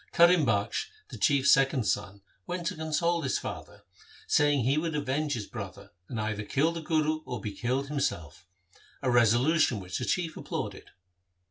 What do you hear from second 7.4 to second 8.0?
killed